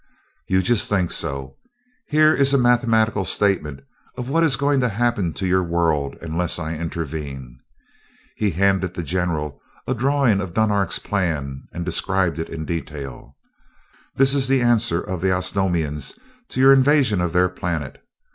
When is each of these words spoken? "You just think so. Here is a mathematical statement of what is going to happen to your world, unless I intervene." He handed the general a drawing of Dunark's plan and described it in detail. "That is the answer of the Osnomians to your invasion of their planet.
"You 0.47 0.63
just 0.63 0.89
think 0.89 1.11
so. 1.11 1.57
Here 2.07 2.33
is 2.33 2.55
a 2.55 2.57
mathematical 2.57 3.23
statement 3.23 3.81
of 4.17 4.29
what 4.29 4.43
is 4.43 4.55
going 4.55 4.79
to 4.79 4.89
happen 4.89 5.31
to 5.33 5.45
your 5.45 5.61
world, 5.61 6.15
unless 6.23 6.57
I 6.57 6.73
intervene." 6.73 7.59
He 8.35 8.49
handed 8.49 8.95
the 8.95 9.03
general 9.03 9.61
a 9.87 9.93
drawing 9.93 10.41
of 10.41 10.55
Dunark's 10.55 10.97
plan 10.97 11.67
and 11.71 11.85
described 11.85 12.39
it 12.39 12.49
in 12.49 12.65
detail. 12.65 13.35
"That 14.15 14.33
is 14.33 14.47
the 14.47 14.61
answer 14.63 14.99
of 14.99 15.21
the 15.21 15.29
Osnomians 15.31 16.17
to 16.49 16.59
your 16.59 16.73
invasion 16.73 17.21
of 17.21 17.31
their 17.33 17.47
planet. 17.47 18.03